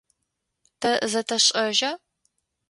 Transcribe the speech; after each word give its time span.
Тэ 0.81 0.91
зэтэшӏэжьа? 1.11 1.91